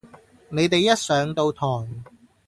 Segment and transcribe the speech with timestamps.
[0.49, 1.61] 你哋一上到台